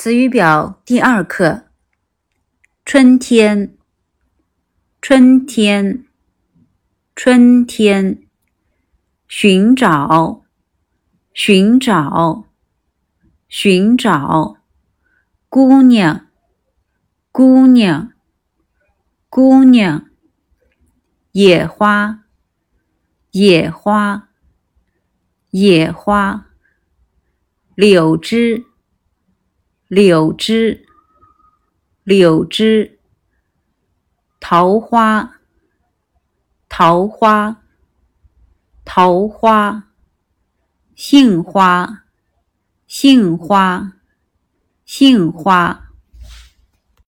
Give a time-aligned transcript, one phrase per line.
[0.00, 1.64] 词语表第二课：
[2.84, 3.76] 春天，
[5.02, 6.06] 春天，
[7.16, 8.22] 春天，
[9.26, 10.44] 寻找，
[11.34, 12.44] 寻找，
[13.48, 14.58] 寻找，
[15.48, 16.28] 姑娘，
[17.32, 18.12] 姑娘，
[19.28, 20.08] 姑娘，
[21.32, 22.20] 野花，
[23.32, 24.28] 野花，
[25.50, 26.46] 野花，
[27.74, 28.67] 柳枝。
[29.88, 30.86] 柳枝，
[32.04, 32.98] 柳枝，
[34.38, 35.40] 桃花，
[36.68, 37.62] 桃花，
[38.84, 39.84] 桃花，
[40.94, 42.04] 杏花，
[42.86, 43.94] 杏花，
[44.84, 45.87] 杏花。